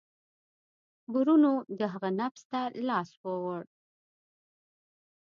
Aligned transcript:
برونو 1.13 1.51
د 1.79 1.81
هغه 1.93 2.09
نبض 2.19 2.41
ته 2.51 2.61
لاس 2.87 3.09
ووړ. 3.23 3.63